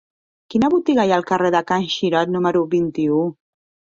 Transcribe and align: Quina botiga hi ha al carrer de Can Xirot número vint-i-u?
Quina 0.53 0.69
botiga 0.73 1.05
hi 1.09 1.13
ha 1.15 1.19
al 1.19 1.25
carrer 1.33 1.51
de 1.57 1.61
Can 1.71 1.85
Xirot 1.97 2.33
número 2.37 2.65
vint-i-u? 2.75 3.21